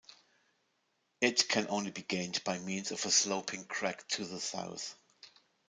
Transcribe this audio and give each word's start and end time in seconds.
It 1.21 1.47
can 1.47 1.67
only 1.69 1.91
be 1.91 2.01
gained 2.01 2.43
by 2.43 2.57
means 2.57 2.89
of 2.89 3.05
a 3.05 3.11
sloping 3.11 3.65
crack 3.65 4.07
to 4.07 4.25
the 4.25 4.39
south. 4.39 4.95